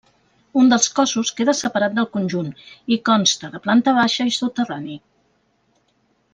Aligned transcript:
Un 0.61 0.69
dels 0.69 0.87
cossos 0.99 1.31
queda 1.39 1.55
separat 1.59 1.93
del 1.99 2.07
conjunt 2.15 2.49
i 2.97 2.99
consta 3.11 3.53
de 3.57 3.63
planta 3.69 3.95
baixa 4.01 4.29
i 4.33 4.37
soterrani. 4.41 4.99